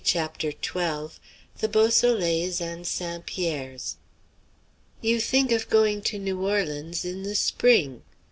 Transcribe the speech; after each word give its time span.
CHAPTER 0.03 0.49
XII. 0.49 1.19
THE 1.59 1.67
BEAUSOLEILS 1.69 2.59
AND 2.59 2.87
ST. 2.87 3.23
PIERRES. 3.27 3.97
You 4.99 5.19
think 5.19 5.51
of 5.51 5.69
going 5.69 6.01
to 6.01 6.17
New 6.17 6.41
Orleans 6.43 7.05
in 7.05 7.21
the 7.21 7.35
spring. 7.35 8.01